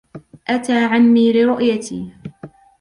أتی 0.49 0.73
عمي 0.73 1.33
لرؤيتي. 1.33 2.11